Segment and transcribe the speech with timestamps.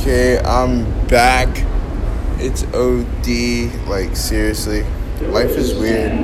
[0.00, 1.66] Okay, I'm back.
[2.38, 3.86] It's OD.
[3.86, 4.82] Like, seriously.
[5.20, 6.18] Life is weird.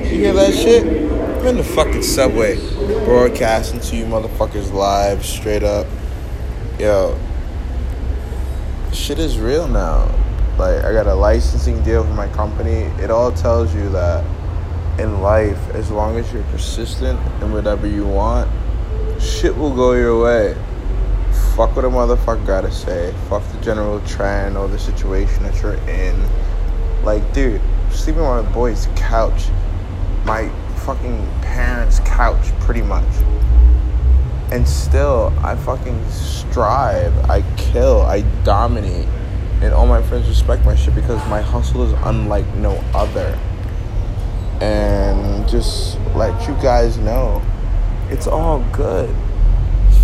[0.00, 0.86] You hear that shit?
[0.86, 2.56] I'm in the fucking subway.
[3.04, 5.86] Broadcasting to you motherfuckers live, straight up.
[6.78, 7.20] Yo.
[8.94, 10.06] Shit is real now.
[10.56, 12.84] Like, I got a licensing deal for my company.
[13.02, 14.24] It all tells you that
[14.98, 18.50] in life, as long as you're persistent in whatever you want,
[19.20, 20.56] shit will go your way.
[21.56, 23.14] Fuck what a motherfucker gotta say.
[23.30, 26.22] Fuck the general trend or the situation that you're in.
[27.02, 29.48] Like, dude, sleeping on my boy's couch,
[30.26, 30.50] my
[30.80, 33.08] fucking parents' couch, pretty much.
[34.52, 37.14] And still, I fucking strive.
[37.30, 38.02] I kill.
[38.02, 39.08] I dominate.
[39.62, 43.38] And all my friends respect my shit because my hustle is unlike no other.
[44.60, 47.40] And just let you guys know,
[48.10, 49.08] it's all good.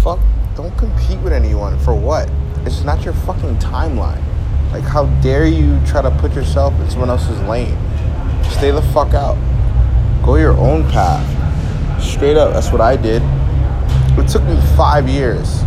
[0.02, 0.18] Fuck,
[0.54, 2.30] don't compete with anyone for what?
[2.66, 4.22] It's not your fucking timeline.
[4.70, 7.76] Like, how dare you try to put yourself in someone else's lane?
[8.50, 9.36] Stay the fuck out.
[10.24, 12.02] Go your own path.
[12.02, 13.22] Straight up, that's what I did.
[14.18, 15.62] It took me five years.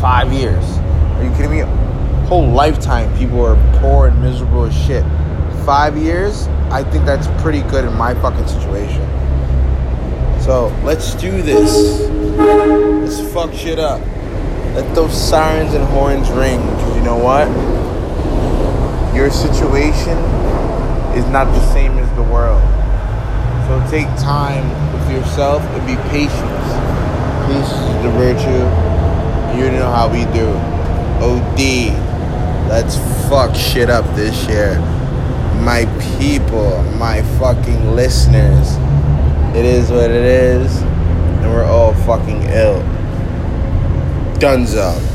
[0.00, 0.64] Five years.
[1.18, 1.60] Are you kidding me?
[2.28, 5.04] Whole lifetime, people are poor and miserable as shit.
[5.64, 6.48] Five years?
[6.70, 9.02] I think that's pretty good in my fucking situation.
[10.40, 12.93] So let's do this.
[13.04, 14.00] Let's fuck shit up.
[14.74, 16.58] Let those sirens and horns ring.
[16.58, 17.46] Because you know what?
[19.14, 20.16] Your situation
[21.12, 22.62] is not the same as the world.
[23.68, 26.48] So take time with yourself and be patient.
[27.44, 28.64] Peace is the virtue.
[29.60, 30.48] You know how we do.
[31.20, 31.92] OD.
[32.70, 32.96] Let's
[33.28, 34.78] fuck shit up this year.
[35.60, 35.84] My
[36.16, 38.76] people, my fucking listeners.
[39.54, 40.80] It is what it is.
[40.80, 42.93] And we're all fucking ill.
[44.44, 45.13] Dunzo.